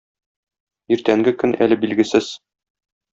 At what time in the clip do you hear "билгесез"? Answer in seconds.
1.85-2.31